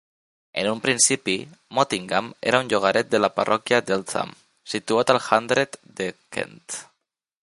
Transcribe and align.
En 0.61 0.69
un 0.69 0.79
principi, 0.85 1.35
Mottingham 1.79 2.31
era 2.53 2.61
un 2.63 2.71
llogaret 2.71 3.11
de 3.11 3.21
la 3.21 3.31
parròquia 3.37 3.81
d'Eltham, 3.91 4.33
situat 4.75 5.13
al 5.15 5.21
hundred 5.29 5.81
de 6.01 6.13
Kent. 6.37 6.61